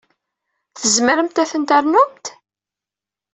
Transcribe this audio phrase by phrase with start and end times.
[0.75, 2.25] Tzemremt ad ten-ternumt.